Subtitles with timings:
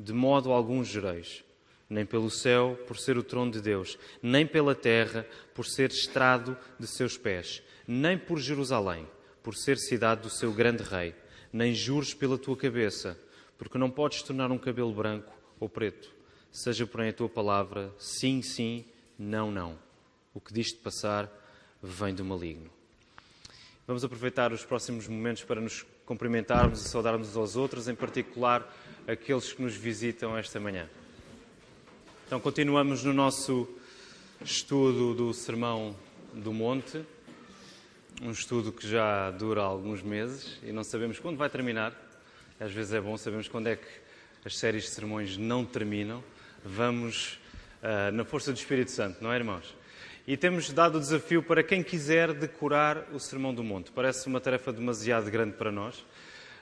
[0.00, 1.44] de modo algum jureis,
[1.90, 6.56] nem pelo céu, por ser o trono de Deus, nem pela terra, por ser estrado
[6.80, 9.06] de seus pés, nem por Jerusalém,
[9.42, 11.14] por ser cidade do seu grande rei,
[11.52, 13.20] nem jures pela tua cabeça,
[13.58, 16.10] porque não podes tornar um cabelo branco ou preto.
[16.50, 18.86] Seja, porém, a tua palavra sim, sim,
[19.18, 19.78] não, não.
[20.34, 21.30] O que diz de passar
[21.82, 22.70] vem do maligno.
[23.86, 28.66] Vamos aproveitar os próximos momentos para nos cumprimentarmos e saudarmos aos outros, em particular
[29.06, 30.88] aqueles que nos visitam esta manhã.
[32.26, 33.68] Então, continuamos no nosso
[34.44, 35.96] estudo do Sermão
[36.34, 37.04] do Monte,
[38.20, 41.94] um estudo que já dura alguns meses e não sabemos quando vai terminar.
[42.58, 43.86] Às vezes é bom sabermos quando é que
[44.44, 46.24] as séries de sermões não terminam.
[46.64, 47.38] Vamos
[47.86, 49.74] uh, na força do Espírito Santo, não é, irmãos?
[50.26, 53.92] E temos dado o desafio para quem quiser decorar o Sermão do Monte.
[53.92, 56.04] Parece uma tarefa demasiado grande para nós,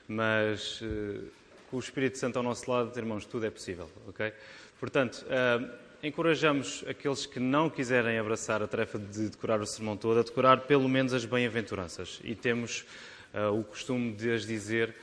[0.07, 1.23] mas uh,
[1.71, 4.31] com o Espírito Santo ao nosso lado, irmãos, tudo é possível, ok?
[4.79, 5.67] Portanto, uh,
[6.03, 10.61] encorajamos aqueles que não quiserem abraçar a tarefa de decorar o sermão todo a decorar
[10.61, 12.19] pelo menos as bem-aventuranças.
[12.23, 12.85] E temos
[13.33, 14.93] uh, o costume de as dizer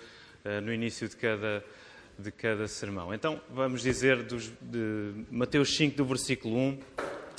[0.64, 1.64] no início de cada,
[2.18, 3.12] de cada sermão.
[3.12, 6.78] Então, vamos dizer dos, de Mateus 5, do versículo 1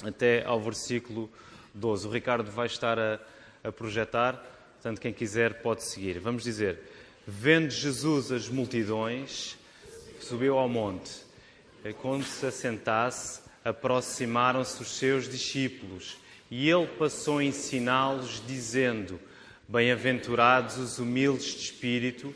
[0.06, 1.30] até ao versículo
[1.74, 2.08] 12.
[2.08, 3.20] O Ricardo vai estar a,
[3.64, 4.34] a projetar,
[4.74, 6.20] portanto, quem quiser pode seguir.
[6.20, 6.80] Vamos dizer:
[7.26, 9.58] Vendo Jesus as multidões,
[10.20, 11.24] subiu ao monte.
[11.86, 16.18] E quando se assentasse, aproximaram-se os seus discípulos
[16.56, 19.20] e ele passou a ensiná-los, dizendo:
[19.68, 22.36] Bem-aventurados os humildes de espírito,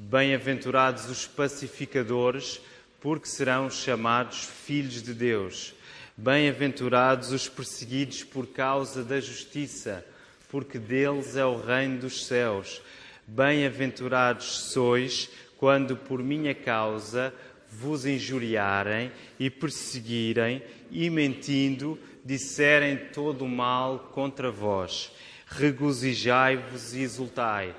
[0.00, 2.60] Bem-aventurados os pacificadores,
[3.00, 5.74] porque serão chamados filhos de Deus.
[6.16, 10.06] Bem-aventurados os perseguidos por causa da justiça,
[10.48, 12.80] porque deles é o reino dos céus.
[13.26, 17.34] Bem-aventurados sois quando por minha causa
[17.68, 25.10] vos injuriarem e perseguirem e mentindo disserem todo o mal contra vós.
[25.48, 27.74] Regozijai-vos e exultai,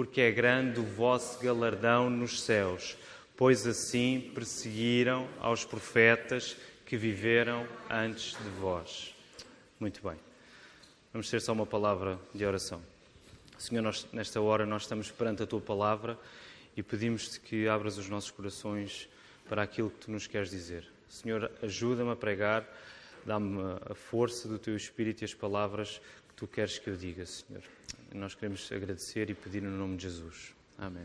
[0.00, 2.96] porque é grande o vosso galardão nos céus,
[3.36, 6.56] pois assim perseguiram aos profetas
[6.86, 9.14] que viveram antes de vós.
[9.78, 10.16] Muito bem.
[11.12, 12.80] Vamos ter só uma palavra de oração.
[13.58, 16.18] Senhor, nós, nesta hora nós estamos perante a tua palavra
[16.74, 19.06] e pedimos-te que abras os nossos corações
[19.50, 20.88] para aquilo que tu nos queres dizer.
[21.10, 22.66] Senhor, ajuda-me a pregar,
[23.26, 26.00] dá-me a força do teu espírito e as palavras
[26.40, 27.62] tu queres que eu diga, Senhor.
[28.14, 30.54] Nós queremos agradecer e pedir no nome de Jesus.
[30.78, 31.04] Amém.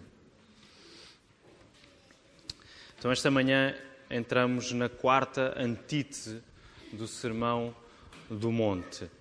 [2.97, 3.75] Então, esta manhã
[4.09, 6.41] entramos na quarta antítese
[6.93, 7.75] do Sermão
[8.29, 9.11] do Monte.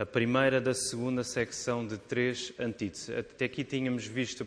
[0.00, 3.10] A primeira da segunda secção de três antíteses.
[3.10, 4.44] Até aqui tínhamos visto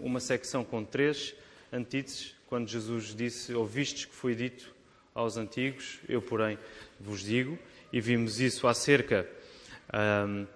[0.00, 1.34] uma secção com três
[1.72, 4.72] antíteses, quando Jesus disse: Ouvistes que foi dito
[5.12, 6.56] aos antigos, eu, porém,
[7.00, 7.58] vos digo.
[7.92, 9.28] E vimos isso acerca
[9.92, 10.46] hum,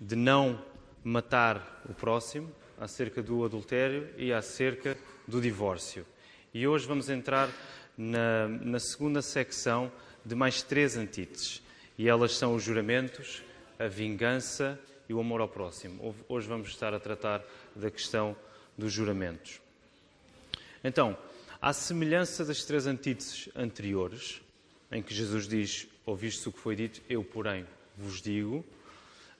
[0.00, 0.62] de não
[1.02, 4.96] matar o próximo, acerca do adultério e acerca
[5.26, 6.06] do divórcio.
[6.54, 7.50] E hoje vamos entrar
[7.96, 9.90] na, na segunda secção
[10.24, 11.62] de mais três antíteses.
[11.96, 13.42] E elas são os juramentos,
[13.78, 14.78] a vingança
[15.08, 16.14] e o amor ao próximo.
[16.28, 17.42] Hoje vamos estar a tratar
[17.74, 18.36] da questão
[18.76, 19.60] dos juramentos.
[20.84, 21.18] Então,
[21.60, 24.40] à semelhança das três antíteses anteriores,
[24.92, 27.66] em que Jesus diz: Ouviste o que foi dito, eu, porém,
[27.96, 28.64] vos digo,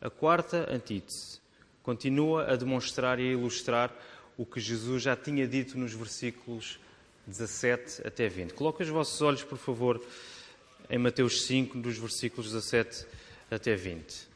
[0.01, 1.41] a quarta antítese
[1.83, 3.95] continua a demonstrar e a ilustrar
[4.37, 6.79] o que Jesus já tinha dito nos versículos
[7.27, 8.55] 17 até 20.
[8.55, 10.03] Coloque os vossos olhos, por favor,
[10.91, 13.07] em Mateus 5, dos versículos 17
[13.51, 14.29] até 20.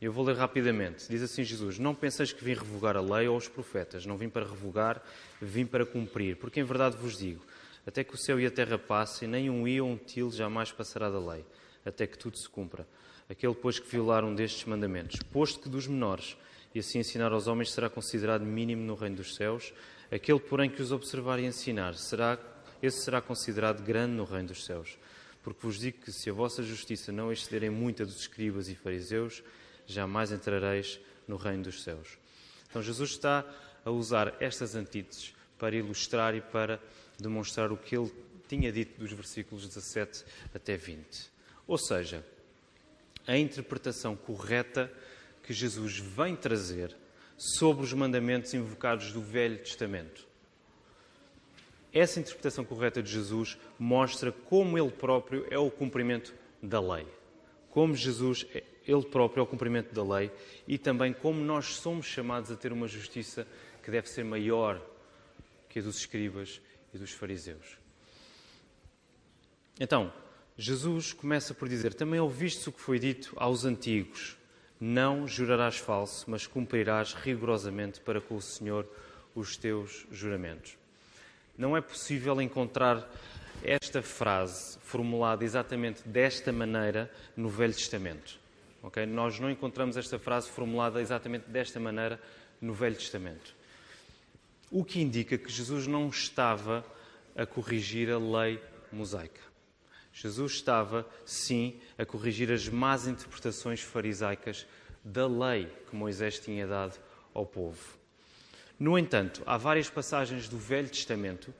[0.00, 1.08] Eu vou ler rapidamente.
[1.08, 4.04] Diz assim Jesus: Não penseis que vim revogar a lei ou os profetas.
[4.04, 5.02] Não vim para revogar,
[5.40, 6.36] vim para cumprir.
[6.36, 7.42] Porque em verdade vos digo:
[7.86, 10.72] até que o céu e a terra passem, nem um i ou um til jamais
[10.72, 11.44] passará da lei,
[11.84, 12.86] até que tudo se cumpra.
[13.28, 16.36] Aquele, pois, que violar um destes mandamentos, posto que dos menores,
[16.74, 19.72] e assim ensinar aos homens, será considerado mínimo no reino dos céus.
[20.10, 22.38] Aquele, porém, que os observar e ensinar, será,
[22.82, 24.96] esse será considerado grande no reino dos céus.
[25.42, 28.74] Porque vos digo que se a vossa justiça não excederem muito a dos escribas e
[28.74, 29.42] fariseus,
[29.86, 32.18] jamais entrareis no reino dos céus.
[32.68, 33.44] Então Jesus está
[33.84, 36.80] a usar estas antíteses para ilustrar e para
[37.18, 38.12] demonstrar o que ele
[38.48, 40.24] tinha dito dos versículos 17
[40.54, 41.30] até 20.
[41.66, 42.24] Ou seja,
[43.26, 44.92] a interpretação correta
[45.42, 46.96] que Jesus vem trazer
[47.36, 50.26] sobre os mandamentos invocados do Velho Testamento.
[51.92, 57.06] Essa interpretação correta de Jesus mostra como ele próprio é o cumprimento da lei.
[57.70, 60.30] Como Jesus é ele próprio ao cumprimento da lei
[60.66, 63.46] e também como nós somos chamados a ter uma justiça
[63.82, 64.80] que deve ser maior
[65.68, 66.60] que a dos escribas
[66.94, 67.78] e dos fariseus.
[69.78, 70.12] Então,
[70.58, 74.36] Jesus começa por dizer: Também ouviste o que foi dito aos antigos:
[74.80, 78.88] Não jurarás falso, mas cumprirás rigorosamente para com o Senhor
[79.34, 80.78] os teus juramentos.
[81.58, 83.06] Não é possível encontrar
[83.62, 88.38] esta frase formulada exatamente desta maneira no Velho Testamento.
[88.82, 89.04] Okay?
[89.04, 92.20] Nós não encontramos esta frase formulada exatamente desta maneira
[92.60, 93.54] no Velho Testamento.
[94.70, 96.84] O que indica que Jesus não estava
[97.36, 98.60] a corrigir a lei
[98.90, 99.40] mosaica.
[100.18, 104.66] Jesus estava, sim, a corrigir as más interpretações farisaicas
[105.04, 106.98] da lei que Moisés tinha dado
[107.34, 107.98] ao povo.
[108.80, 111.52] No entanto, há várias passagens do Velho Testamento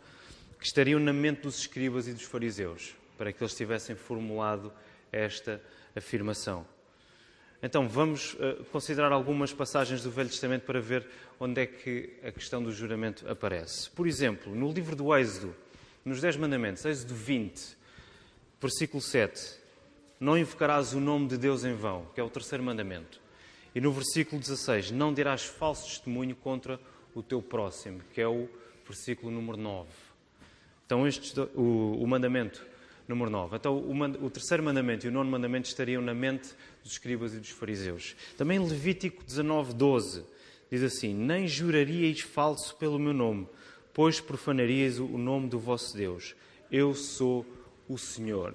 [0.58, 4.72] que estariam na mente dos escribas e dos fariseus para que eles tivessem formulado
[5.12, 5.60] esta
[5.94, 6.66] afirmação.
[7.62, 11.06] Então, vamos uh, considerar algumas passagens do Velho Testamento para ver
[11.38, 13.90] onde é que a questão do juramento aparece.
[13.90, 15.54] Por exemplo, no livro do Êxodo,
[16.02, 17.76] nos Dez Mandamentos, Êxodo 20,
[18.60, 19.56] versículo 7,
[20.18, 23.20] não invocarás o nome de Deus em vão, que é o terceiro mandamento.
[23.74, 26.80] E no versículo 16, não dirás falso testemunho contra
[27.14, 28.48] o teu próximo, que é o
[28.86, 29.88] versículo número 9.
[30.86, 32.64] Então, este, o, o mandamento
[33.08, 33.56] número 9.
[33.56, 37.38] Então, o, o, terceiro mandamento e o nono mandamento estariam na mente dos escribas e
[37.38, 38.16] dos fariseus.
[38.36, 40.24] Também Levítico 19, 12
[40.70, 43.48] diz assim: Nem juraríeis falso pelo meu nome,
[43.92, 46.34] pois profanarias o nome do vosso Deus.
[46.70, 47.46] Eu sou o
[47.96, 48.54] Senhor.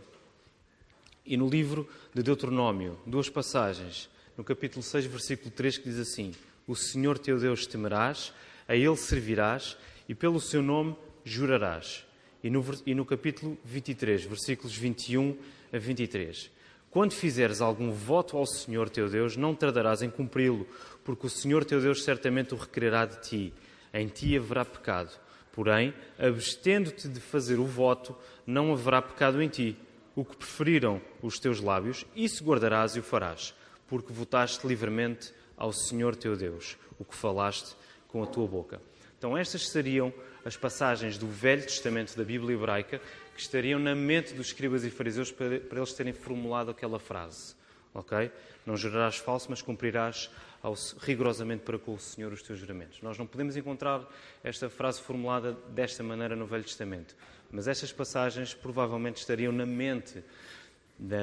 [1.25, 6.33] E no livro de Deuteronômio, duas passagens, no capítulo 6, versículo 3, que diz assim:
[6.67, 8.33] O Senhor teu Deus temerás,
[8.67, 9.77] a Ele servirás
[10.09, 12.05] e pelo seu nome jurarás
[12.43, 15.37] e no, e no capítulo 23, versículos 21
[15.71, 16.49] a 23.
[16.89, 20.67] Quando fizeres algum voto ao Senhor teu Deus, não tardarás em cumpri-lo,
[21.03, 23.53] porque o Senhor teu Deus certamente o requererá de ti.
[23.93, 25.11] Em ti haverá pecado.
[25.51, 28.15] Porém, abstendo-te de fazer o voto,
[28.45, 29.77] não haverá pecado em ti.
[30.15, 33.53] O que preferiram os teus lábios, isso guardarás e o farás,
[33.87, 37.75] porque votaste livremente ao Senhor teu Deus, o que falaste
[38.07, 38.81] com a tua boca.
[39.17, 40.11] Então, estas seriam
[40.43, 42.99] as passagens do Velho Testamento da Bíblia hebraica
[43.35, 47.55] que estariam na mente dos escribas e fariseus para, eles terem formulado aquela frase.
[47.93, 48.31] Ok?
[48.65, 50.29] Não jurarás falso, mas cumprirás
[50.61, 53.01] ao, rigorosamente para com o Senhor os teus juramentos.
[53.01, 54.07] Nós não podemos encontrar
[54.43, 57.15] esta frase formulada desta maneira no Velho Testamento,
[57.51, 60.23] mas estas passagens provavelmente estariam na mente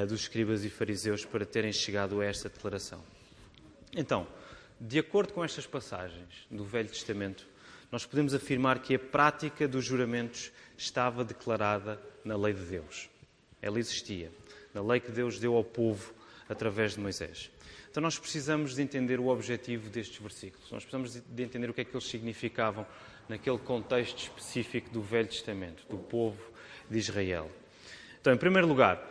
[0.07, 3.01] dos escribas e fariseus para terem chegado a esta declaração.
[3.95, 4.27] Então,
[4.79, 7.47] de acordo com estas passagens do Velho Testamento,
[7.91, 13.09] nós podemos afirmar que a prática dos juramentos estava declarada na lei de Deus.
[13.61, 14.31] Ela existia,
[14.73, 16.13] na lei que Deus deu ao povo
[16.47, 17.49] através de Moisés.
[17.99, 20.71] Então nós precisamos de entender o objetivo destes versículos.
[20.71, 22.87] Nós precisamos de entender o que é que eles significavam
[23.27, 26.41] naquele contexto específico do Velho Testamento, do povo
[26.89, 27.51] de Israel.
[28.21, 29.05] Então, em primeiro lugar,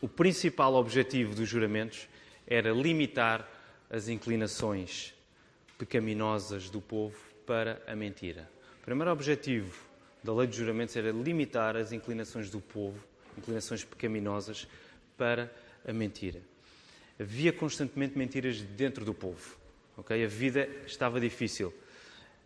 [0.00, 2.08] o principal objetivo dos juramentos
[2.46, 3.46] era limitar
[3.90, 5.12] as inclinações
[5.76, 8.48] pecaminosas do povo para a mentira.
[8.80, 9.78] O primeiro objetivo
[10.24, 12.98] da lei de juramentos era limitar as inclinações do povo,
[13.36, 14.66] inclinações pecaminosas,
[15.18, 15.52] para
[15.86, 16.40] a mentira.
[17.20, 19.58] Havia constantemente mentiras dentro do povo.
[19.98, 20.24] Okay?
[20.24, 21.72] A vida estava difícil.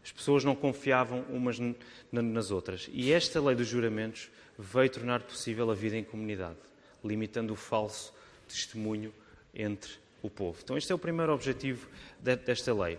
[0.03, 1.59] As pessoas não confiavam umas
[2.11, 2.91] nas outras.
[2.93, 4.29] E esta lei dos juramentos
[4.59, 6.59] veio tornar possível a vida em comunidade,
[7.03, 8.13] limitando o falso
[8.49, 9.15] testemunho
[9.55, 10.59] entre o povo.
[10.63, 11.89] Então, este é o primeiro objetivo
[12.21, 12.99] desta lei.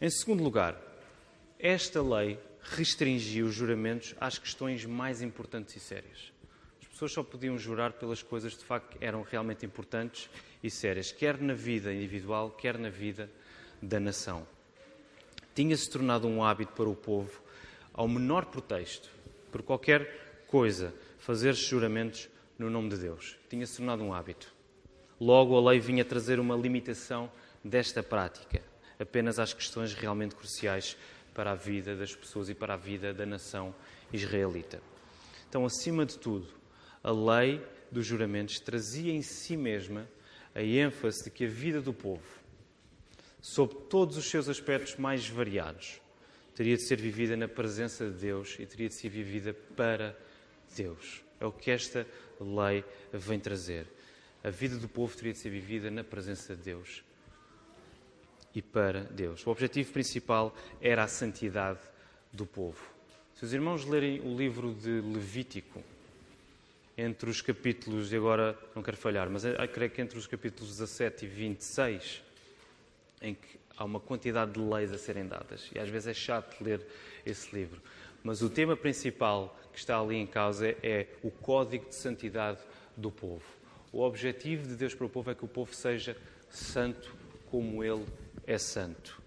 [0.00, 0.80] Em segundo lugar,
[1.58, 6.32] esta lei restringiu os juramentos às questões mais importantes e sérias.
[6.96, 10.30] As pessoas só podiam jurar pelas coisas de facto que eram realmente importantes
[10.62, 13.30] e sérias, quer na vida individual, quer na vida
[13.82, 14.46] da nação.
[15.54, 17.42] Tinha-se tornado um hábito para o povo,
[17.92, 19.10] ao menor pretexto,
[19.52, 23.36] por qualquer coisa, fazer juramentos no nome de Deus.
[23.50, 24.50] Tinha-se tornado um hábito.
[25.20, 27.30] Logo, a lei vinha trazer uma limitação
[27.62, 28.62] desta prática,
[28.98, 30.96] apenas às questões realmente cruciais
[31.34, 33.74] para a vida das pessoas e para a vida da nação
[34.10, 34.80] israelita.
[35.46, 36.55] Então, acima de tudo,
[37.06, 40.08] a lei dos juramentos trazia em si mesma
[40.52, 42.26] a ênfase de que a vida do povo,
[43.40, 46.00] sob todos os seus aspectos mais variados,
[46.52, 50.18] teria de ser vivida na presença de Deus e teria de ser vivida para
[50.74, 51.22] Deus.
[51.38, 52.04] É o que esta
[52.40, 53.86] lei vem trazer.
[54.42, 57.04] A vida do povo teria de ser vivida na presença de Deus
[58.52, 59.46] e para Deus.
[59.46, 61.78] O objetivo principal era a santidade
[62.32, 62.84] do povo.
[63.32, 65.84] Se os irmãos lerem o livro de Levítico,
[66.96, 71.24] entre os capítulos, e agora não quero falhar, mas creio que entre os capítulos 17
[71.26, 72.22] e 26,
[73.20, 76.62] em que há uma quantidade de leis a serem dadas, e às vezes é chato
[76.62, 76.84] ler
[77.24, 77.82] esse livro,
[78.22, 82.60] mas o tema principal que está ali em causa é o código de santidade
[82.96, 83.44] do povo.
[83.92, 86.16] O objetivo de Deus para o povo é que o povo seja
[86.48, 87.14] santo
[87.50, 88.06] como ele
[88.46, 89.20] é santo.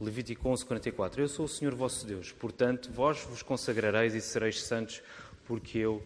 [0.00, 1.20] Levítico 11, 44.
[1.20, 5.02] Eu sou o Senhor vosso Deus, portanto, vós vos consagrareis e sereis santos,
[5.44, 6.02] porque eu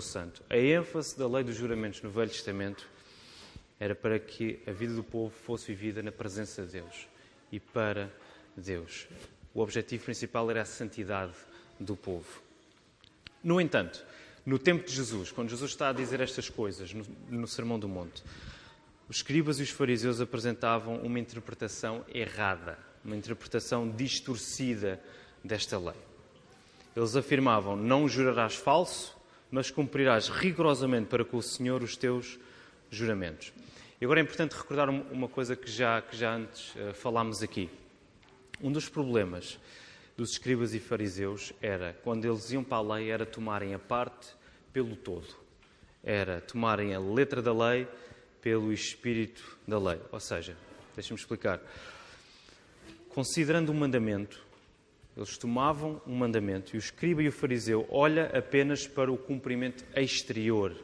[0.00, 0.42] santo.
[0.48, 2.88] A ênfase da lei dos juramentos no Velho Testamento
[3.78, 7.08] era para que a vida do povo fosse vivida na presença de Deus
[7.50, 8.10] e para
[8.56, 9.06] Deus.
[9.52, 11.34] O objetivo principal era a santidade
[11.78, 12.42] do povo.
[13.42, 14.04] No entanto,
[14.44, 17.88] no tempo de Jesus, quando Jesus está a dizer estas coisas no, no Sermão do
[17.88, 18.22] Monte,
[19.08, 25.00] os escribas e os fariseus apresentavam uma interpretação errada, uma interpretação distorcida
[25.42, 25.94] desta lei.
[26.96, 29.16] Eles afirmavam: Não jurarás falso,
[29.54, 32.40] mas cumprirás rigorosamente para com o Senhor os teus
[32.90, 33.52] juramentos.
[34.00, 37.70] E agora é importante recordar uma coisa que já, que já antes uh, falámos aqui.
[38.60, 39.56] Um dos problemas
[40.16, 44.34] dos escribas e fariseus era, quando eles iam para a lei, era tomarem a parte
[44.72, 45.28] pelo todo.
[46.02, 47.86] Era tomarem a letra da lei
[48.42, 50.00] pelo espírito da lei.
[50.10, 50.56] Ou seja,
[50.96, 51.60] deixa-me explicar.
[53.08, 54.44] Considerando um mandamento,
[55.16, 59.84] eles tomavam um mandamento e o escriba e o fariseu olha apenas para o cumprimento
[59.96, 60.76] exterior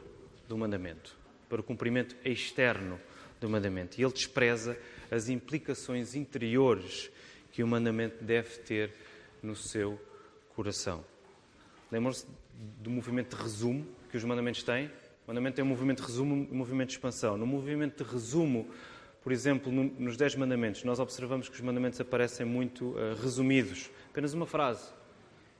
[0.47, 1.17] do mandamento,
[1.49, 2.99] para o cumprimento externo
[3.41, 3.99] do mandamento.
[3.99, 4.77] E ele despreza
[5.09, 7.11] as implicações interiores
[7.51, 8.93] que o mandamento deve ter
[9.43, 9.99] no seu
[10.55, 11.03] coração.
[11.91, 12.25] Lembram-se
[12.79, 14.87] do movimento de resumo que os mandamentos têm?
[15.25, 17.37] O mandamento tem um movimento de resumo e um movimento de expansão.
[17.37, 18.69] No movimento de resumo,
[19.23, 24.33] por exemplo, nos Dez Mandamentos, nós observamos que os mandamentos aparecem muito uh, resumidos, apenas
[24.33, 24.91] uma frase.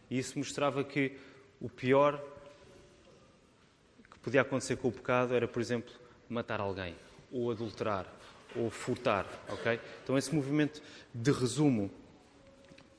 [0.10, 1.18] E isso mostrava que
[1.60, 2.20] o pior
[4.10, 5.94] que podia acontecer com o pecado era, por exemplo,
[6.28, 6.96] matar alguém,
[7.32, 8.12] ou adulterar,
[8.56, 9.80] ou furtar, ok?
[10.04, 10.82] Então esse movimento
[11.14, 11.92] de resumo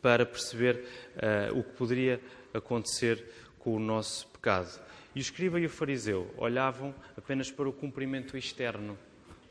[0.01, 0.85] para perceber
[1.17, 2.21] uh, o que poderia
[2.55, 3.25] acontecer
[3.59, 4.81] com o nosso pecado.
[5.13, 8.97] E o escriba e o fariseu olhavam apenas para o cumprimento externo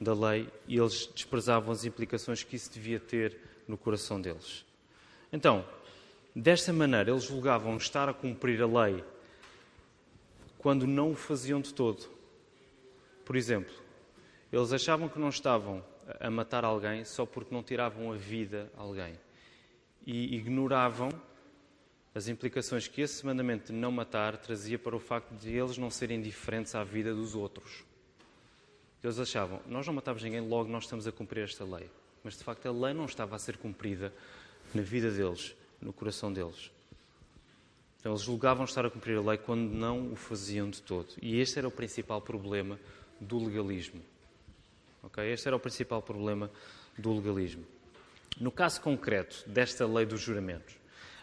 [0.02, 4.66] da lei e eles desprezavam as implicações que isso devia ter no coração deles.
[5.32, 5.64] Então,
[6.36, 9.04] desta maneira, eles julgavam estar a cumprir a lei
[10.58, 12.10] quando não o faziam de todo.
[13.24, 13.74] Por exemplo,
[14.52, 15.86] eles achavam que não estavam
[16.20, 19.14] a matar alguém só porque não tiravam a vida a alguém
[20.06, 21.10] e ignoravam
[22.14, 25.92] as implicações que esse mandamento de não matar trazia para o facto de eles não
[25.92, 27.86] serem diferentes à vida dos outros.
[29.04, 31.90] Eles achavam, nós não matávamos ninguém, logo nós estamos a cumprir esta lei.
[32.24, 34.14] Mas de facto a lei não estava a ser cumprida
[34.74, 36.72] na vida deles, no coração deles.
[38.00, 41.08] Então eles julgavam estar a cumprir a lei quando não o faziam de todo.
[41.22, 42.80] E este era o principal problema
[43.20, 44.02] do legalismo.
[45.04, 45.32] Okay?
[45.32, 46.52] Este era o principal problema
[46.98, 47.66] do legalismo.
[48.40, 50.76] No caso concreto desta lei dos juramentos,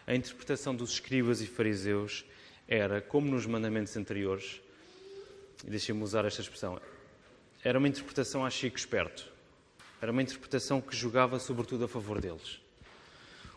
[0.05, 2.25] a interpretação dos escribas e fariseus
[2.67, 4.61] era, como nos mandamentos anteriores,
[5.63, 6.79] deixem-me usar esta expressão,
[7.63, 9.29] era uma interpretação a chico esperto.
[10.01, 12.61] Era uma interpretação que jogava sobretudo a favor deles.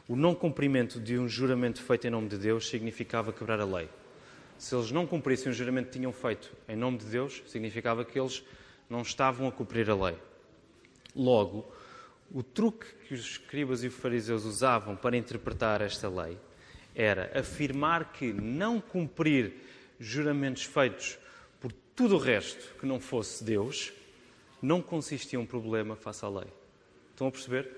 [0.08, 3.88] O não cumprimento de um juramento feito em nome de Deus significava quebrar a lei.
[4.58, 8.18] Se eles não cumprissem o juramento que tinham feito em nome de Deus, significava que
[8.18, 8.42] eles
[8.90, 10.18] não estavam a cumprir a lei.
[11.14, 11.72] Logo,
[12.32, 16.36] o truque que os escribas e os fariseus usavam para interpretar esta lei
[16.94, 19.54] era afirmar que não cumprir
[19.98, 21.18] juramentos feitos
[21.94, 23.92] tudo o resto que não fosse Deus
[24.60, 26.46] não consistia um problema face à lei.
[27.10, 27.76] Estão a perceber?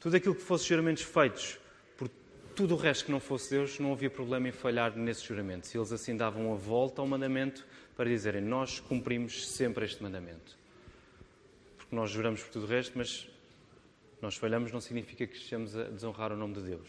[0.00, 1.58] Tudo aquilo que fosse juramentos feitos
[1.96, 2.08] por
[2.54, 5.72] tudo o resto que não fosse Deus, não havia problema em falhar nesses juramentos.
[5.74, 10.56] E eles assim davam a volta ao mandamento para dizerem: Nós cumprimos sempre este mandamento.
[11.76, 13.28] Porque nós juramos por tudo o resto, mas
[14.20, 16.88] nós falhamos não significa que estejamos a desonrar o nome de Deus.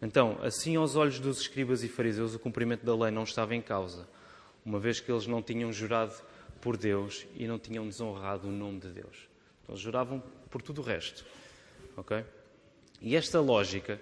[0.00, 3.62] Então, assim aos olhos dos escribas e fariseus, o cumprimento da lei não estava em
[3.62, 4.06] causa,
[4.66, 6.12] uma vez que eles não tinham jurado
[6.60, 9.28] por Deus e não tinham desonrado o nome de Deus.
[9.62, 10.20] Então, juravam
[10.50, 11.24] por tudo o resto.
[11.96, 12.24] Ok?
[13.00, 14.00] E esta lógica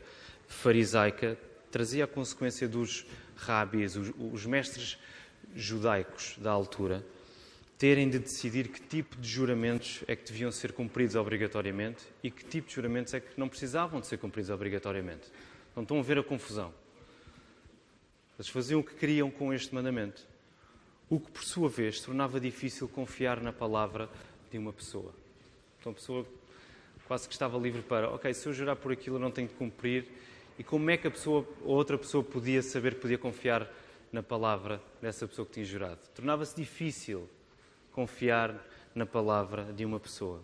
[0.49, 1.39] farisaica
[1.71, 3.05] trazia a consequência dos
[3.37, 4.99] rabis, os, os mestres
[5.55, 7.05] judaicos da altura,
[7.77, 12.45] terem de decidir que tipo de juramentos é que deviam ser cumpridos obrigatoriamente e que
[12.45, 15.31] tipo de juramentos é que não precisavam de ser cumpridos obrigatoriamente.
[15.77, 16.73] Não estão a ver a confusão.
[18.39, 20.27] Eles faziam o que queriam com este mandamento,
[21.17, 24.09] o que, por sua vez, tornava difícil confiar na palavra
[24.51, 25.13] de uma pessoa.
[25.81, 26.27] Então a pessoa
[27.07, 29.55] quase que estava livre para, ok, se eu jurar por aquilo, eu não tenho que
[29.55, 30.07] cumprir.
[30.59, 33.69] E como é que a pessoa, outra pessoa podia saber, podia confiar
[34.13, 35.99] na palavra dessa pessoa que tinha jurado?
[36.15, 37.29] Tornava-se difícil
[37.93, 38.55] confiar
[38.95, 40.43] na palavra de uma pessoa.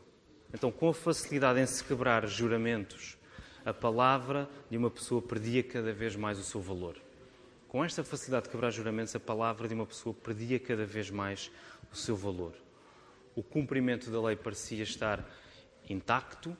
[0.52, 3.16] Então, com a facilidade em se quebrar juramentos
[3.64, 6.96] a palavra de uma pessoa perdia cada vez mais o seu valor.
[7.70, 11.52] Com esta facilidade de quebrar juramentos, a palavra de uma pessoa perdia cada vez mais
[11.92, 12.52] o seu valor.
[13.32, 15.24] O cumprimento da lei parecia estar
[15.88, 16.56] intacto,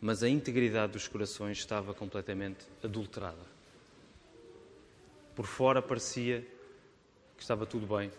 [0.00, 3.46] mas a integridade dos corações estava completamente adulterada.
[5.36, 6.44] Por fora parecia
[7.36, 8.10] que estava tudo bem,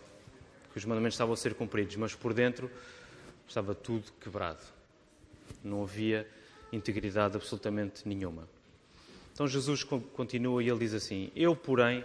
[0.72, 2.70] que os mandamentos estavam a ser cumpridos, mas por dentro
[3.46, 4.64] estava tudo quebrado.
[5.62, 6.26] Não havia
[6.72, 8.48] integridade absolutamente nenhuma.
[9.38, 12.02] Então Jesus continua e ele diz assim: Eu, porém,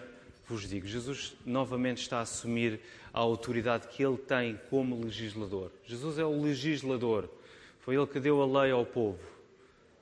[0.48, 0.86] vos digo.
[0.86, 2.80] Jesus novamente está a assumir
[3.12, 5.72] a autoridade que ele tem como legislador.
[5.84, 7.28] Jesus é o legislador.
[7.80, 9.17] Foi ele que deu a lei ao povo.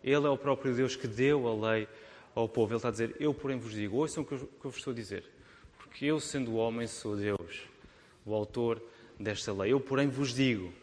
[0.04, 1.88] Ele é o próprio Deus que deu a lei
[2.36, 2.74] ao povo.
[2.74, 3.96] Ele está a dizer: Eu, porém, vos digo.
[3.96, 5.24] Ouçam o que eu vos estou a dizer.
[5.78, 7.62] Porque eu, sendo homem, sou Deus,
[8.26, 8.84] o autor
[9.18, 9.72] desta lei.
[9.72, 10.74] Eu, porém, vos digo.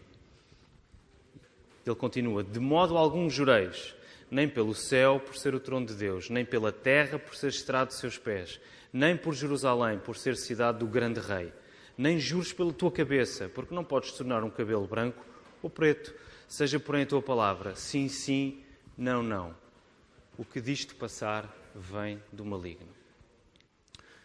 [1.84, 3.94] Ele continua: De modo algum jureis,
[4.30, 7.88] nem pelo céu, por ser o trono de Deus, nem pela terra, por ser estrado
[7.88, 8.60] de seus pés,
[8.92, 11.52] nem por Jerusalém, por ser cidade do grande rei,
[11.96, 15.24] nem jures pela tua cabeça, porque não podes tornar um cabelo branco
[15.62, 16.14] ou preto.
[16.46, 18.62] Seja, porém, a tua palavra sim, sim,
[18.96, 19.54] não, não.
[20.36, 22.88] O que disto passar vem do maligno.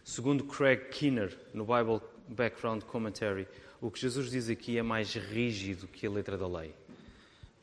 [0.04, 3.48] Segundo Craig Kinner, no Bible Background Commentary,
[3.82, 6.74] o que Jesus diz aqui é mais rígido que a letra da lei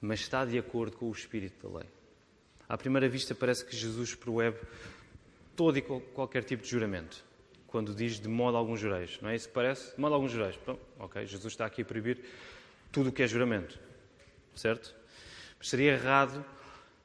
[0.00, 1.88] mas está de acordo com o espírito da lei.
[2.70, 4.56] À primeira vista, parece que Jesus proíbe
[5.56, 7.24] todo e qualquer tipo de juramento,
[7.66, 9.18] quando diz de modo algum jureis.
[9.20, 9.92] Não é isso que parece?
[9.96, 10.54] De modo algum jureis.
[10.54, 12.20] Pronto, ok, Jesus está aqui a proibir
[12.92, 13.76] tudo o que é juramento,
[14.54, 14.94] certo?
[15.58, 16.44] Mas seria errado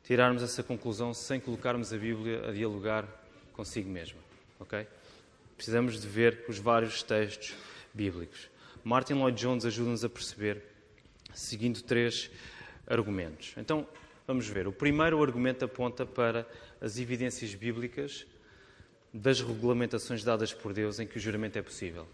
[0.03, 3.07] tirarmos essa conclusão sem colocarmos a Bíblia a dialogar
[3.51, 4.19] consigo mesma,
[4.59, 4.87] ok?
[5.57, 7.55] Precisamos de ver os vários textos
[7.91, 8.51] bíblicos.
[8.83, 10.61] Martin Lloyd Jones ajuda-nos a perceber,
[11.33, 12.29] seguindo três
[12.85, 13.55] argumentos.
[13.57, 13.87] Então,
[14.27, 14.67] vamos ver.
[14.67, 16.47] O primeiro argumento aponta para
[16.81, 18.25] as evidências bíblicas
[19.13, 22.07] das regulamentações dadas por Deus em que o juramento é possível.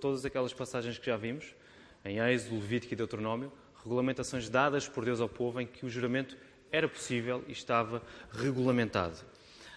[0.00, 1.54] Todas aquelas passagens que já vimos,
[2.04, 3.50] em Êxodo, Levítico e Deuteronômio,
[3.82, 6.36] regulamentações dadas por Deus ao povo em que o juramento
[6.70, 9.18] era possível e estava regulamentado.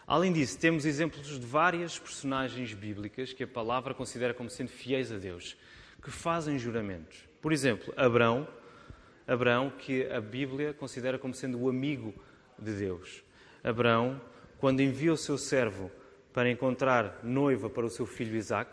[0.07, 5.11] Além disso, temos exemplos de várias personagens bíblicas que a palavra considera como sendo fiéis
[5.11, 5.57] a Deus,
[6.03, 7.17] que fazem juramentos.
[7.41, 8.47] Por exemplo, Abraão
[9.27, 12.13] Abraão, que a Bíblia considera como sendo o amigo
[12.57, 13.23] de Deus.
[13.63, 14.21] Abraão,
[14.59, 15.91] quando envia o seu servo
[16.31, 18.71] para encontrar noiva para o seu filho Isaac,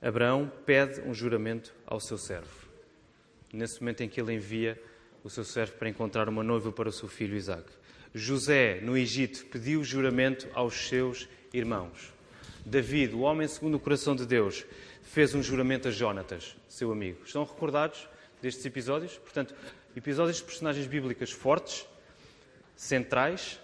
[0.00, 2.68] Abraão pede um juramento ao seu servo.
[3.52, 4.80] Nesse momento em que ele envia
[5.22, 7.64] o seu servo para encontrar uma noiva para o seu filho Isaac.
[8.14, 12.12] José, no Egito, pediu juramento aos seus irmãos.
[12.64, 14.64] David, o homem segundo o coração de Deus,
[15.02, 17.24] fez um juramento a Jonatas, seu amigo.
[17.24, 18.08] Estão recordados?
[18.40, 19.16] Destes episódios.
[19.18, 19.54] Portanto,
[19.96, 21.86] episódios de personagens bíblicas fortes,
[22.76, 23.60] centrais,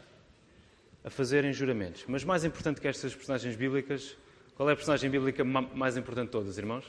[1.04, 2.04] a fazerem juramentos.
[2.08, 4.16] Mas mais importante que estas personagens bíblicas,
[4.56, 6.84] qual é a personagem bíblica mais importante de todas, irmãos?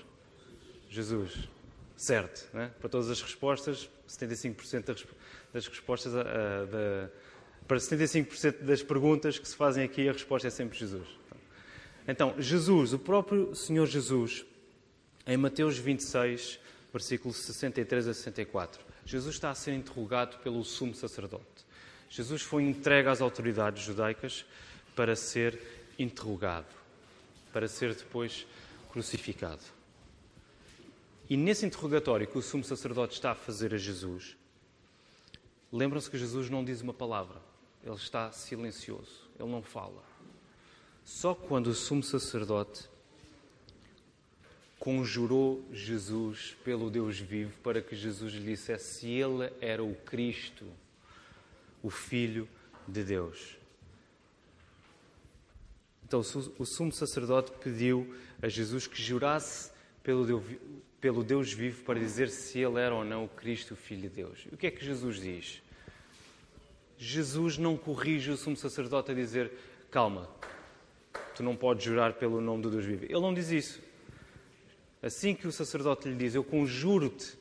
[0.90, 1.48] Jesus.
[1.96, 2.72] Certo, né?
[2.80, 5.06] para todas as respostas, 75%
[5.52, 7.10] das respostas, a, da,
[7.68, 11.08] para 75% das perguntas que se fazem aqui, a resposta é sempre Jesus.
[12.08, 14.46] Então, Jesus, o próprio Senhor Jesus,
[15.26, 16.60] em Mateus 26,
[16.92, 18.84] versículos 63 a 64.
[19.06, 21.66] Jesus está a ser interrogado pelo sumo sacerdote.
[22.10, 24.46] Jesus foi entregue às autoridades judaicas
[24.96, 25.60] para ser
[26.00, 26.68] interrogado,
[27.52, 28.46] para ser depois
[28.92, 29.62] crucificado.
[31.30, 34.38] E nesse interrogatório que o sumo sacerdote está a fazer a Jesus,
[35.72, 37.42] lembram-se que Jesus não diz uma palavra,
[37.84, 40.04] ele está silencioso, ele não fala.
[41.04, 42.90] Só quando o sumo sacerdote
[44.80, 50.66] conjurou Jesus pelo Deus vivo para que Jesus lhe dissesse se ele era o Cristo,
[51.82, 52.48] o Filho
[52.88, 53.58] de Deus.
[56.06, 56.22] Então
[56.58, 60.44] o sumo sacerdote pediu a Jesus que jurasse pelo Deus,
[61.02, 64.10] pelo Deus vivo para dizer se ele era ou não o Cristo, o Filho de
[64.10, 64.48] Deus.
[64.52, 65.62] O que é que Jesus diz?
[66.98, 69.52] Jesus não corrige o sumo sacerdote a dizer
[69.92, 70.30] calma,
[71.36, 73.04] tu não podes jurar pelo nome do Deus vivo.
[73.04, 73.87] Ele não diz isso.
[75.08, 77.38] Assim que o sacerdote lhe diz, eu conjuro-te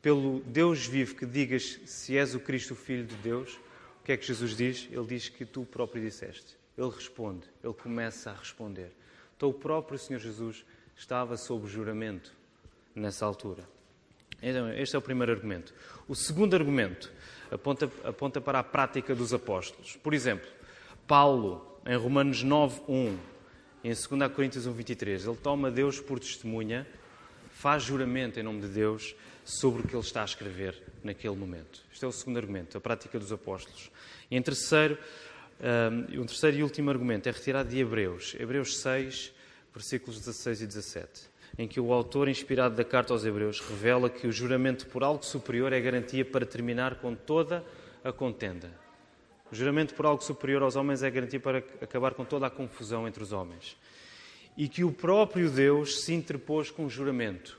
[0.00, 3.58] pelo Deus vivo que digas se és o Cristo, o Filho de Deus,
[4.00, 4.88] o que é que Jesus diz?
[4.90, 6.56] Ele diz que tu próprio disseste.
[6.76, 8.92] Ele responde, ele começa a responder.
[9.36, 10.64] Então o próprio Senhor Jesus
[10.96, 12.32] estava sob juramento
[12.94, 13.68] nessa altura.
[14.40, 15.74] Então, este é o primeiro argumento.
[16.06, 17.12] O segundo argumento
[17.50, 19.96] aponta, aponta para a prática dos apóstolos.
[19.96, 20.48] Por exemplo,
[21.04, 23.18] Paulo, em Romanos 9, 1,
[23.82, 26.86] em 2 Coríntios 1, 23, ele toma Deus por testemunha,
[27.58, 31.82] faz juramento em nome de Deus sobre o que ele está a escrever naquele momento.
[31.92, 33.90] Este é o segundo argumento, a prática dos apóstolos.
[34.30, 34.96] E em terceiro,
[35.60, 39.32] um, um terceiro e último argumento é retirado de Hebreus, Hebreus 6,
[39.74, 41.22] versículos 16 e 17,
[41.58, 45.24] em que o autor, inspirado da carta aos Hebreus, revela que o juramento por algo
[45.24, 47.64] superior é garantia para terminar com toda
[48.04, 48.70] a contenda.
[49.50, 53.08] O juramento por algo superior aos homens é garantia para acabar com toda a confusão
[53.08, 53.76] entre os homens.
[54.58, 57.58] E que o próprio Deus se interpôs com juramento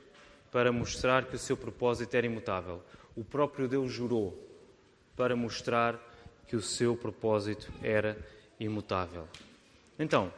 [0.52, 2.80] para mostrar que o seu propósito era imutável.
[3.16, 4.38] O próprio Deus jurou
[5.16, 5.98] para mostrar
[6.46, 8.16] que o seu propósito era
[8.60, 9.26] imutável.
[9.98, 10.32] Então,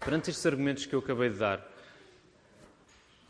[0.00, 1.58] perante estes argumentos que eu acabei de dar,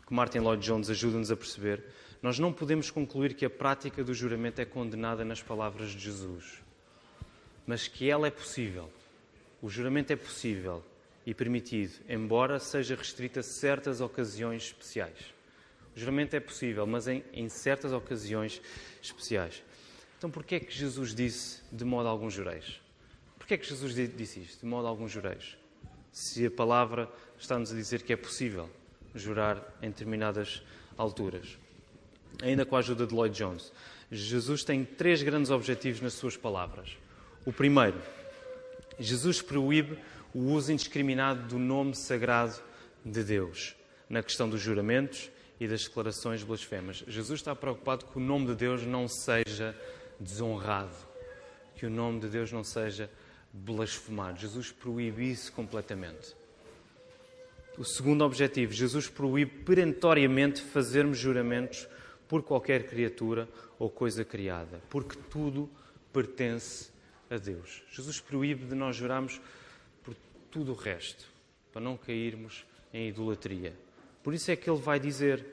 [0.07, 1.83] que Martin Lloyd Jones ajuda-nos a perceber,
[2.23, 6.65] nós não podemos concluir que a prática do juramento é condenada nas palavras de Jesus
[7.67, 8.89] mas que ela é possível.
[9.61, 10.81] O juramento é possível
[11.27, 15.17] e permitido, embora seja restrito a certas ocasiões especiais.
[15.93, 18.61] O juramento é possível, mas em, em certas ocasiões
[19.03, 19.61] especiais.
[20.17, 22.79] Então, porquê é que Jesus disse de modo algum jureis?
[23.37, 25.57] Porquê é que Jesus disse isto, de modo algum jureis?
[26.13, 28.69] Se a palavra está-nos a dizer que é possível
[29.13, 30.63] jurar em determinadas
[30.97, 31.57] alturas.
[32.41, 33.73] Ainda com a ajuda de Lloyd Jones.
[34.09, 36.97] Jesus tem três grandes objetivos nas suas palavras.
[37.45, 38.01] O primeiro,
[38.97, 39.97] Jesus proíbe
[40.33, 42.61] o uso indiscriminado do nome sagrado
[43.03, 43.75] de Deus
[44.09, 47.03] na questão dos juramentos e das declarações blasfemas.
[47.07, 49.75] Jesus está preocupado que o nome de Deus não seja
[50.19, 50.95] desonrado,
[51.75, 53.09] que o nome de Deus não seja
[53.51, 54.39] blasfemado.
[54.39, 56.35] Jesus proíbe isso completamente.
[57.77, 61.87] O segundo objetivo, Jesus proíbe perentoriamente fazermos juramentos
[62.27, 65.69] por qualquer criatura ou coisa criada, porque tudo
[66.11, 66.89] pertence
[67.29, 67.83] a Deus.
[67.91, 69.39] Jesus proíbe de nós jurarmos
[70.57, 71.23] tudo o resto,
[71.71, 73.75] para não cairmos em idolatria.
[74.23, 75.45] Por isso é que ele vai dizer: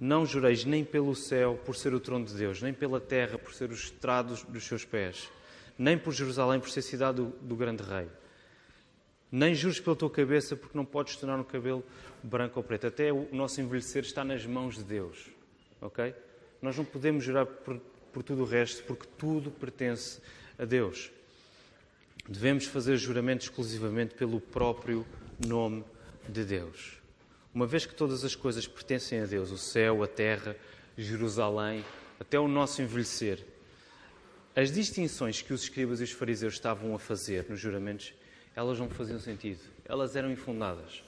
[0.00, 3.54] Não jureis nem pelo céu por ser o trono de Deus, nem pela terra por
[3.54, 5.30] ser os estrados dos seus pés,
[5.78, 8.08] nem por Jerusalém por ser cidade do, do grande rei.
[9.30, 11.84] Nem jures pela tua cabeça porque não podes tornar o cabelo
[12.24, 12.88] branco ou preto.
[12.88, 15.28] Até o nosso envelhecer está nas mãos de Deus.
[15.80, 16.12] Ok?
[16.60, 17.80] Nós não podemos jurar por
[18.14, 20.20] por tudo o resto, porque tudo pertence
[20.56, 21.10] a Deus.
[22.28, 25.06] Devemos fazer juramento exclusivamente pelo próprio
[25.46, 25.84] nome
[26.28, 26.98] de Deus.
[27.54, 30.56] Uma vez que todas as coisas pertencem a Deus, o céu, a terra,
[30.96, 31.84] Jerusalém,
[32.18, 33.44] até o nosso envelhecer,
[34.56, 38.14] as distinções que os escribas e os fariseus estavam a fazer nos juramentos,
[38.56, 39.60] elas não faziam sentido.
[39.84, 41.02] Elas eram infundadas,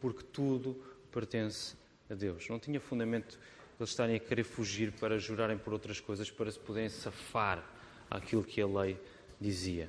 [0.00, 0.76] porque tudo
[1.10, 1.76] pertence
[2.10, 2.48] a Deus.
[2.48, 3.38] Não tinha fundamento
[3.78, 7.64] eles estarem a querer fugir para jurarem por outras coisas, para se poderem safar
[8.10, 9.00] aquilo que a lei
[9.40, 9.88] dizia.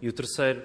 [0.00, 0.62] E o terceiro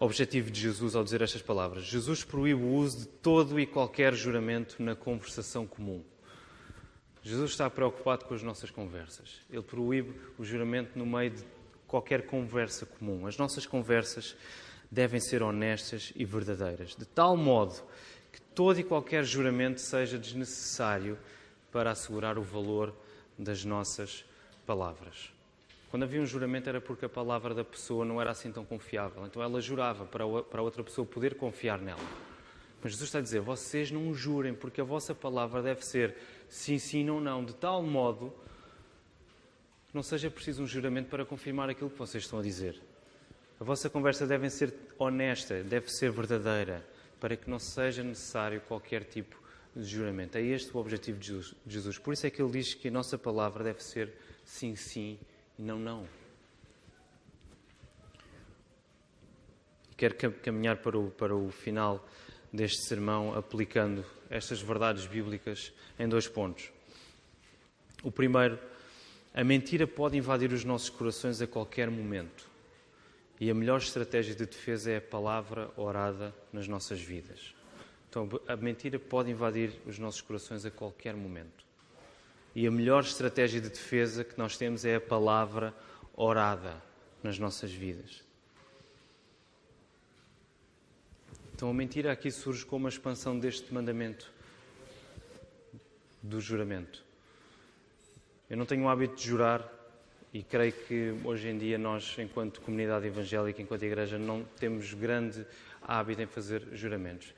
[0.00, 4.14] objetivo de Jesus ao dizer estas palavras: Jesus proíbe o uso de todo e qualquer
[4.14, 6.02] juramento na conversação comum.
[7.22, 9.40] Jesus está preocupado com as nossas conversas.
[9.48, 11.44] Ele proíbe o juramento no meio de
[11.86, 13.26] qualquer conversa comum.
[13.26, 14.34] As nossas conversas
[14.90, 17.82] devem ser honestas e verdadeiras, de tal modo
[18.32, 21.18] que todo e qualquer juramento seja desnecessário
[21.70, 22.94] para assegurar o valor
[23.38, 24.24] das nossas
[24.66, 25.31] palavras.
[25.92, 29.26] Quando havia um juramento era porque a palavra da pessoa não era assim tão confiável.
[29.26, 32.00] Então ela jurava para a outra pessoa poder confiar nela.
[32.82, 36.16] Mas Jesus está a dizer: vocês não jurem, porque a vossa palavra deve ser
[36.48, 38.32] sim, sim, não, não, de tal modo
[39.86, 42.80] que não seja preciso um juramento para confirmar aquilo que vocês estão a dizer.
[43.60, 46.82] A vossa conversa deve ser honesta, deve ser verdadeira,
[47.20, 49.36] para que não seja necessário qualquer tipo
[49.76, 50.38] de juramento.
[50.38, 51.98] É este o objetivo de Jesus.
[51.98, 54.10] Por isso é que ele diz que a nossa palavra deve ser
[54.42, 55.18] sim, sim
[55.62, 56.08] não, não.
[59.96, 62.04] Quero caminhar para o, para o final
[62.52, 66.70] deste sermão aplicando estas verdades bíblicas em dois pontos.
[68.02, 68.58] O primeiro,
[69.32, 72.50] a mentira pode invadir os nossos corações a qualquer momento.
[73.40, 77.54] E a melhor estratégia de defesa é a palavra orada nas nossas vidas.
[78.10, 81.64] Então, a mentira pode invadir os nossos corações a qualquer momento.
[82.54, 85.74] E a melhor estratégia de defesa que nós temos é a palavra
[86.14, 86.82] orada
[87.22, 88.22] nas nossas vidas.
[91.54, 94.30] Então, a mentira aqui surge como a expansão deste mandamento
[96.22, 97.02] do juramento.
[98.50, 99.72] Eu não tenho o hábito de jurar
[100.32, 105.46] e creio que hoje em dia nós, enquanto comunidade evangélica, enquanto igreja, não temos grande
[105.80, 107.32] hábito em fazer juramentos.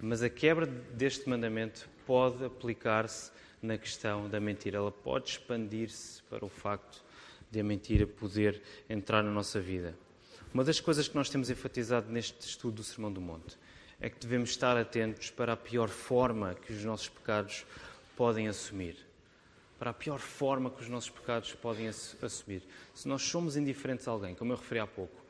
[0.00, 3.30] Mas a quebra deste mandamento pode aplicar-se
[3.62, 4.78] na questão da mentira.
[4.78, 7.02] Ela pode expandir-se para o facto
[7.50, 9.94] de a mentira poder entrar na nossa vida.
[10.52, 13.56] Uma das coisas que nós temos enfatizado neste estudo do Sermão do Monte
[14.00, 17.66] é que devemos estar atentos para a pior forma que os nossos pecados
[18.16, 18.96] podem assumir.
[19.78, 22.62] Para a pior forma que os nossos pecados podem assumir.
[22.94, 25.20] Se nós somos indiferentes a alguém, como eu referi há pouco,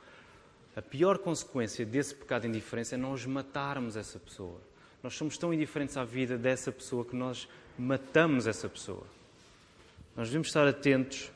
[0.75, 4.61] a pior consequência desse pecado de indiferença é nós matarmos essa pessoa.
[5.03, 9.07] Nós somos tão indiferentes à vida dessa pessoa que nós matamos essa pessoa.
[10.17, 11.31] Nós devemos estar atentos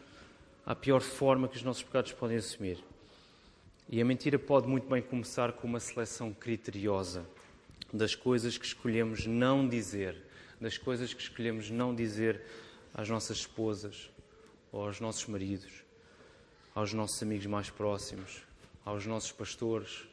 [0.67, 2.79] à pior forma que os nossos pecados podem assumir.
[3.89, 7.25] E a mentira pode muito bem começar com uma seleção criteriosa
[7.93, 10.17] das coisas que escolhemos não dizer,
[10.61, 12.43] das coisas que escolhemos não dizer
[12.93, 14.11] às nossas esposas,
[14.73, 15.85] ou aos nossos maridos,
[16.75, 18.43] aos nossos amigos mais próximos,
[18.85, 20.09] aos nossos pastores.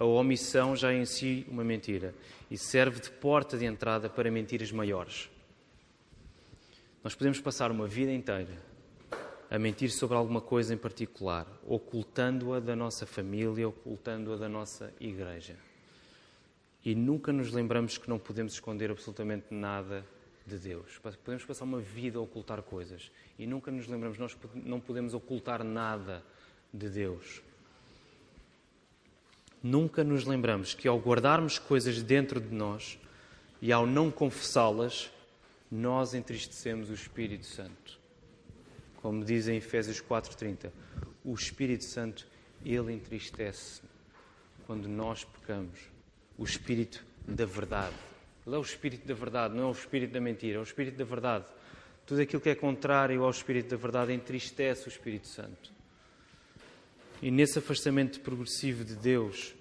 [0.00, 2.14] A omissão já é em si uma mentira
[2.48, 5.28] e serve de porta de entrada para mentiras maiores.
[7.02, 8.62] Nós podemos passar uma vida inteira
[9.50, 15.56] a mentir sobre alguma coisa em particular, ocultando-a da nossa família, ocultando-a da nossa igreja.
[16.84, 20.06] E nunca nos lembramos que não podemos esconder absolutamente nada
[20.46, 20.96] de Deus.
[21.24, 25.64] Podemos passar uma vida a ocultar coisas e nunca nos lembramos, nós não podemos ocultar
[25.64, 26.22] nada
[26.72, 27.42] de Deus.
[29.62, 32.98] Nunca nos lembramos que ao guardarmos coisas dentro de nós
[33.60, 35.10] e ao não confessá-las,
[35.70, 37.98] nós entristecemos o Espírito Santo.
[39.02, 40.72] Como diz em Efésios 4:30,
[41.24, 42.26] o Espírito Santo
[42.64, 43.82] ele entristece
[44.66, 45.78] quando nós pecamos.
[46.36, 47.96] O Espírito da verdade.
[48.46, 50.96] Ele é o Espírito da verdade, não é o Espírito da mentira, é o Espírito
[50.96, 51.44] da verdade.
[52.06, 55.77] Tudo aquilo que é contrário ao Espírito da verdade entristece o Espírito Santo.
[57.20, 59.52] E nesse afastamento progressivo de Deus,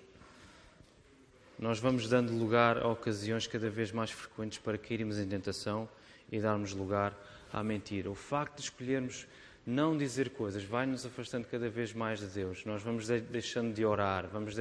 [1.58, 5.90] nós vamos dando lugar a ocasiões cada vez mais frequentes para cairmos em tentação
[6.32, 7.18] e darmos lugar
[7.52, 8.12] à mentira.
[8.12, 9.26] O facto de escolhermos
[9.66, 12.64] não dizer coisas vai nos afastando cada vez mais de Deus.
[12.64, 14.56] Nós vamos deixando de orar, vamos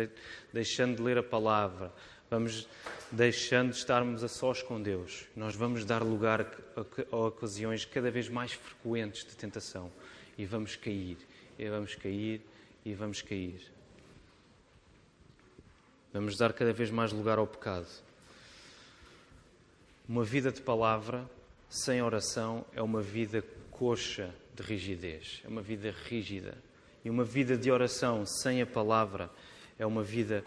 [0.50, 1.92] deixando de ler a palavra,
[2.30, 2.66] vamos
[3.12, 5.26] deixando de estarmos a sós com Deus.
[5.37, 6.50] Nós vamos dar lugar
[7.12, 9.92] a ocasiões cada vez mais frequentes de tentação
[10.38, 11.18] e vamos cair,
[11.59, 12.40] e vamos cair
[12.87, 13.61] e vamos cair.
[16.12, 17.88] Vamos dar cada vez mais lugar ao pecado.
[20.09, 21.29] Uma vida de palavra
[21.68, 26.57] sem oração é uma vida coxa de rigidez, é uma vida rígida.
[27.05, 29.31] E uma vida de oração sem a palavra
[29.77, 30.44] é uma vida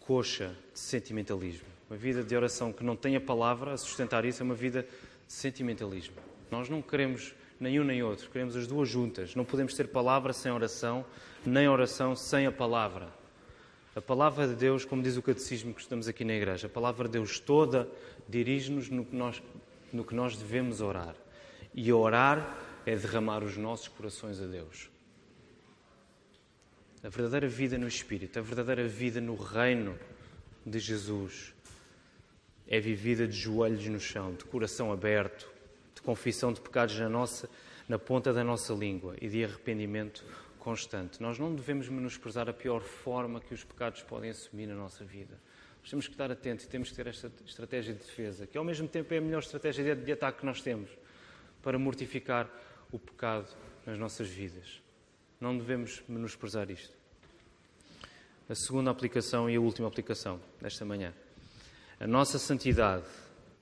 [0.00, 1.68] coxa de sentimentalismo.
[1.90, 4.82] Uma vida de oração que não tem a palavra a sustentar isso é uma vida
[5.26, 6.16] de sentimentalismo.
[6.50, 9.34] Nós não queremos nenhum nem outro, queremos as duas juntas.
[9.34, 11.04] Não podemos ter palavra sem oração,
[11.44, 13.08] nem oração sem a palavra.
[13.96, 17.08] A palavra de Deus, como diz o catecismo que estamos aqui na igreja, a palavra
[17.08, 17.88] de Deus toda
[18.28, 19.42] dirige-nos no, que nós,
[19.92, 21.14] no que nós devemos orar.
[21.72, 24.90] E orar é derramar os nossos corações a Deus.
[27.02, 29.98] A verdadeira vida no Espírito, a verdadeira vida no reino
[30.64, 31.54] de Jesus
[32.66, 35.53] é vivida de joelhos no chão, de coração aberto,
[36.04, 37.48] confissão de pecados na nossa
[37.88, 40.24] na ponta da nossa língua e de arrependimento
[40.58, 41.20] constante.
[41.20, 45.38] Nós não devemos menosprezar a pior forma que os pecados podem assumir na nossa vida.
[45.82, 48.64] Nós temos que estar atentos e temos que ter esta estratégia de defesa, que ao
[48.64, 50.88] mesmo tempo é a melhor estratégia de ataque que nós temos
[51.62, 52.48] para mortificar
[52.90, 53.48] o pecado
[53.84, 54.80] nas nossas vidas.
[55.38, 56.94] Não devemos menosprezar isto.
[58.48, 61.12] A segunda aplicação e a última aplicação desta manhã.
[62.00, 63.04] A nossa santidade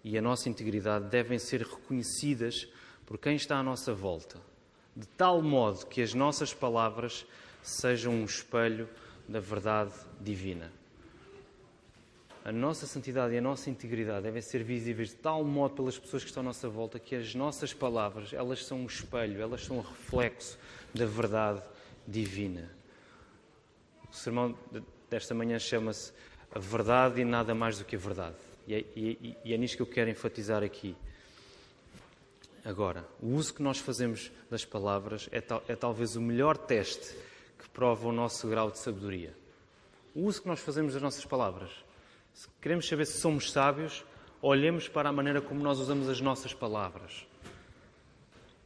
[0.05, 2.69] e a nossa integridade devem ser reconhecidas
[3.07, 4.41] por quem está à nossa volta,
[4.97, 7.27] de tal modo que as nossas palavras
[7.63, 8.89] sejam um espelho
[9.29, 10.73] da verdade divina.
[12.45, 16.25] A nossa santidade e a nossa integridade devem ser visíveis de tal modo pelas pessoas
[16.25, 19.79] que estão à nossa volta que as nossas palavras, elas são um espelho, elas são
[19.79, 20.59] um reflexo
[20.93, 21.63] da verdade
[22.07, 22.69] divina.
[24.11, 24.59] O sermão
[25.09, 26.13] desta manhã chama-se
[26.53, 28.52] A Verdade e Nada Mais do que a Verdade.
[28.67, 30.97] E é, e, e é nisto que eu quero enfatizar aqui.
[32.65, 37.15] Agora, o uso que nós fazemos das palavras é, tal, é talvez o melhor teste
[37.59, 39.35] que prova o nosso grau de sabedoria.
[40.15, 41.71] O uso que nós fazemos das nossas palavras.
[42.33, 44.05] Se queremos saber se somos sábios,
[44.41, 47.27] olhemos para a maneira como nós usamos as nossas palavras.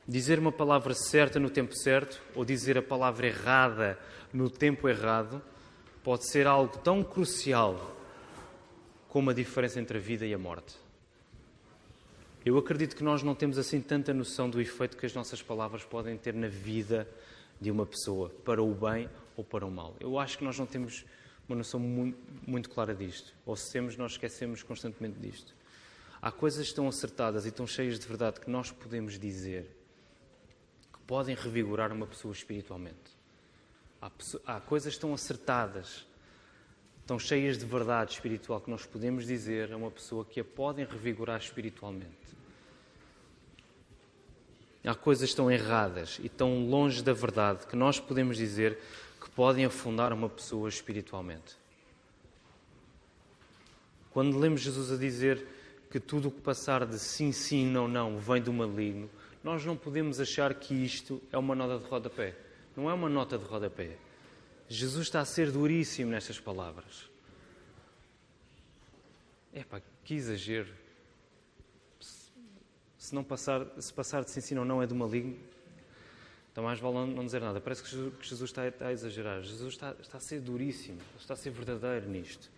[0.06, 3.98] Dizer uma palavra certa no tempo certo ou dizer a palavra errada
[4.32, 5.42] no tempo errado
[6.04, 7.96] pode ser algo tão crucial
[9.16, 10.76] como a diferença entre a vida e a morte.
[12.44, 15.82] Eu acredito que nós não temos assim tanta noção do efeito que as nossas palavras
[15.86, 17.08] podem ter na vida
[17.58, 19.96] de uma pessoa, para o bem ou para o mal.
[20.00, 21.06] Eu acho que nós não temos
[21.48, 23.32] uma noção muito, muito clara disto.
[23.46, 25.56] Ou se temos, nós esquecemos constantemente disto.
[26.20, 29.66] Há coisas tão acertadas e tão cheias de verdade que nós podemos dizer
[31.06, 33.16] podem revigorar uma pessoa espiritualmente.
[33.98, 34.10] Há,
[34.44, 36.06] há coisas tão acertadas,
[37.06, 40.84] tão cheias de verdade espiritual que nós podemos dizer a uma pessoa que a podem
[40.84, 42.10] revigorar espiritualmente.
[44.84, 48.78] Há coisas tão erradas e tão longe da verdade que nós podemos dizer
[49.20, 51.56] que podem afundar uma pessoa espiritualmente.
[54.10, 55.46] Quando lemos Jesus a dizer
[55.90, 59.10] que tudo o que passar de sim, sim, não, não vem do maligno,
[59.44, 62.34] nós não podemos achar que isto é uma nota de rodapé.
[62.76, 63.96] Não é uma nota de rodapé.
[64.68, 67.08] Jesus está a ser duríssimo nestas palavras.
[69.54, 70.72] Epá, que exagero.
[72.98, 75.38] Se, não passar, se passar de se ensino ou não é do maligno,
[76.50, 77.60] então mais vale não, dizer nada.
[77.60, 77.88] Parece que
[78.20, 79.42] Jesus, está, a, a exagerar.
[79.42, 82.50] Jesus está, está a ser duríssimo, está a ser verdadeiro nisto.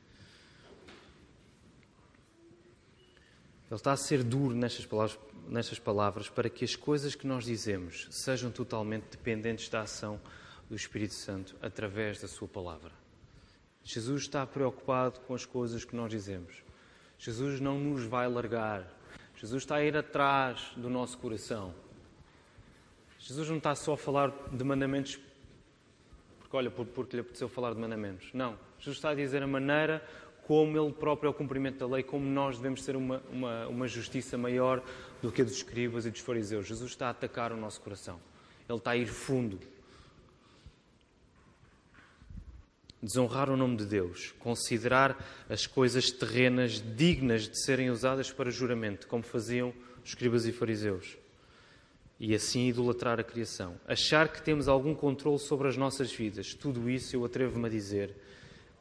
[3.71, 7.45] Ele está a ser duro nestas palavras, nestas palavras para que as coisas que nós
[7.45, 10.19] dizemos sejam totalmente dependentes da ação
[10.69, 12.93] do Espírito Santo através da Sua palavra.
[13.83, 16.63] Jesus está preocupado com as coisas que nós dizemos.
[17.19, 18.87] Jesus não nos vai largar.
[19.37, 21.75] Jesus está a ir atrás do nosso coração.
[23.19, 25.19] Jesus não está só a falar de mandamentos
[26.49, 28.31] porque, olha, porque lhe apeteceu falar de mandamentos.
[28.33, 28.59] Não.
[28.79, 30.03] Jesus está a dizer a maneira
[30.47, 33.87] como ele próprio é o cumprimento da lei, como nós devemos ter uma, uma, uma
[33.87, 34.83] justiça maior
[35.21, 36.67] do que a dos escribas e dos fariseus.
[36.67, 38.19] Jesus está a atacar o nosso coração.
[38.67, 39.61] Ele está a ir fundo.
[43.03, 49.07] Desonrar o nome de Deus, considerar as coisas terrenas dignas de serem usadas para juramento,
[49.07, 51.17] como faziam os escribas e fariseus.
[52.19, 53.81] E assim idolatrar a criação.
[53.87, 56.55] Achar que temos algum controle sobre as nossas vidas.
[56.55, 58.17] Tudo isso eu atrevo-me a dizer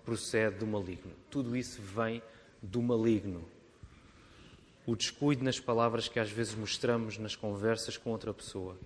[0.08, 1.12] procede do maligno.
[1.30, 2.24] Tudo isso vem
[2.62, 3.44] do maligno.
[4.86, 8.78] O descuido nas palavras que às vezes mostramos nas conversas com outra pessoa,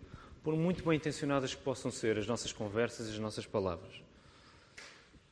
[0.43, 4.01] por muito bem intencionadas que possam ser as nossas conversas e as nossas palavras,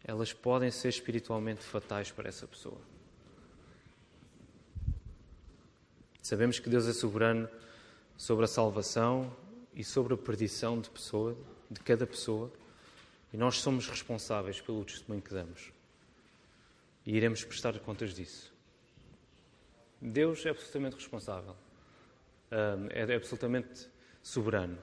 [0.04, 2.80] elas podem ser espiritualmente fatais para essa pessoa.
[6.22, 7.50] Sabemos que Deus é soberano
[8.18, 9.36] sobre a salvação
[9.74, 11.38] e sobre a perdição de pessoa,
[11.70, 12.52] de cada pessoa,
[13.34, 15.72] e nós somos responsáveis pelo testemunho que damos
[17.06, 18.54] e iremos prestar contas disso.
[20.02, 21.56] Deus é absolutamente responsável,
[22.90, 23.88] é absolutamente
[24.22, 24.78] soberano,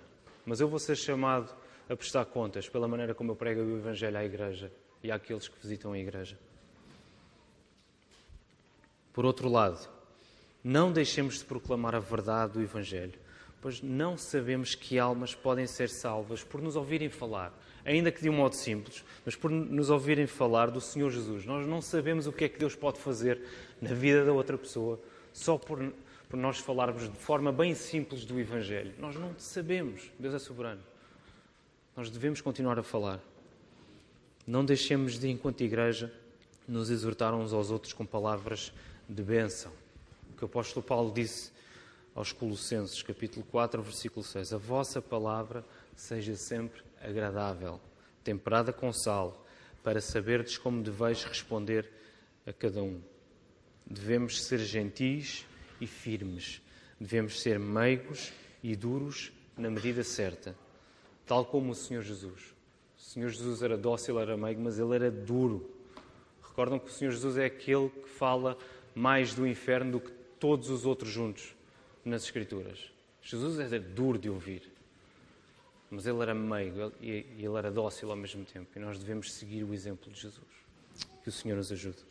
[0.44, 1.55] mas eu vou ser chamado
[1.88, 5.61] a prestar contas pela maneira como eu prego o Evangelho à Igreja e àqueles que
[5.61, 6.38] visitam a Igreja.
[9.12, 9.88] Por outro lado,
[10.62, 13.18] não deixemos de proclamar a verdade do Evangelho,
[13.61, 17.52] pois não sabemos que almas podem ser salvas por nos ouvirem falar
[17.87, 21.47] ainda que de um modo simples, mas por nos ouvirem falar do Senhor Jesus.
[21.47, 23.40] Nós não sabemos o que é que Deus pode fazer
[23.80, 25.01] na vida da outra pessoa
[25.32, 25.92] só por,
[26.28, 28.92] por nós falarmos de forma bem simples do Evangelho.
[28.99, 30.11] Nós não sabemos.
[30.18, 30.82] Deus é soberano.
[31.97, 33.20] Nós devemos continuar a falar.
[34.47, 36.12] Não deixemos de, enquanto igreja,
[36.68, 38.72] nos exortar uns aos outros com palavras
[39.09, 39.72] de bênção.
[40.30, 41.51] O que o apóstolo Paulo disse
[42.14, 45.64] aos Colossenses, capítulo 4, versículo 6: A vossa palavra
[45.97, 47.80] seja sempre agradável,
[48.22, 49.44] temperada com sal,
[49.82, 51.90] para saberdes como deveis responder
[52.47, 53.01] a cada um.
[53.84, 55.44] Devemos ser gentis
[55.80, 56.62] e firmes,
[57.01, 58.32] devemos ser meigos
[58.62, 60.55] e duros na medida certa,
[61.26, 62.55] tal como o Senhor Jesus.
[63.07, 65.70] Senhor Jesus era dócil, era meigo, mas ele era duro.
[66.42, 68.59] Recordam que o Senhor Jesus é aquele que fala
[68.96, 71.54] mais do inferno do que todos os outros juntos
[72.04, 72.90] nas Escrituras.
[73.22, 74.68] Jesus era duro de ouvir,
[75.88, 78.66] mas ele era meigo e ele era dócil ao mesmo tempo.
[78.74, 80.44] E nós devemos seguir o exemplo de Jesus.
[81.22, 82.04] Que o Senhor nos ajude.